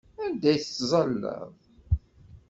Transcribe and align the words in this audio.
Anda 0.23 0.47
ay 0.51 0.59
tettẓallaḍ? 0.63 1.51